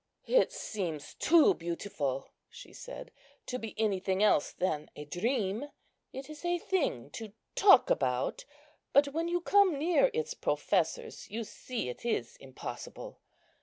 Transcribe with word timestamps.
"It 0.25 0.51
seems 0.51 1.13
too 1.13 1.53
beautiful," 1.53 2.31
she 2.49 2.73
said, 2.73 3.11
"to 3.45 3.59
be 3.59 3.75
anything 3.79 4.23
else 4.23 4.51
than 4.51 4.89
a 4.95 5.05
dream. 5.05 5.65
It 6.11 6.27
is 6.27 6.43
a 6.43 6.57
thing 6.57 7.11
to 7.11 7.33
talk 7.53 7.91
about, 7.91 8.43
but 8.93 9.09
when 9.09 9.27
you 9.27 9.41
come 9.41 9.77
near 9.77 10.09
its 10.11 10.33
professors 10.33 11.29
you 11.29 11.43
see 11.43 11.87
it 11.87 12.03
is 12.03 12.35
impossible. 12.37 13.19